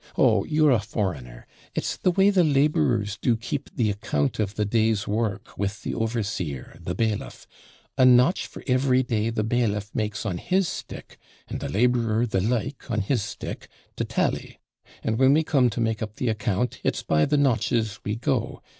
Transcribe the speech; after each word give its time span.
Oh, 0.17 0.43
you're 0.45 0.71
a 0.71 0.79
foreigner; 0.79 1.45
it's 1.75 1.95
the 1.95 2.09
way 2.09 2.31
the 2.31 2.43
labourers 2.43 3.19
do 3.21 3.37
keep 3.37 3.69
the 3.75 3.91
account 3.91 4.39
of 4.39 4.55
the 4.55 4.65
day's 4.65 5.07
work 5.07 5.55
with 5.59 5.83
the 5.83 5.93
overseer, 5.93 6.79
the 6.81 6.95
bailiff; 6.95 7.45
a 7.99 8.03
notch 8.03 8.47
for 8.47 8.63
every 8.65 9.03
day 9.03 9.29
the 9.29 9.43
bailiff 9.43 9.93
makes 9.93 10.25
on 10.25 10.39
his 10.39 10.67
stick, 10.67 11.19
and 11.47 11.59
the 11.59 11.69
labourer 11.69 12.25
the 12.25 12.41
like 12.41 12.89
on 12.89 13.01
his 13.01 13.21
stick, 13.21 13.67
to 13.95 14.03
tally; 14.03 14.59
and 15.03 15.19
when 15.19 15.33
we 15.33 15.43
come 15.43 15.69
to 15.69 15.79
make 15.79 16.01
up 16.01 16.15
the 16.15 16.29
account, 16.29 16.81
it's 16.83 17.03
by 17.03 17.23
the 17.25 17.37
notches 17.37 17.99
we 18.03 18.15
go. 18.15 18.63